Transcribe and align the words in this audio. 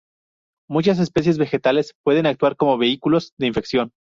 Muchas 0.67 0.97
especies 0.97 1.37
vegetales 1.37 1.93
pueden 2.03 2.25
actuar 2.25 2.55
como 2.55 2.79
vehículos 2.79 3.35
de 3.37 3.45
infección. 3.45 3.91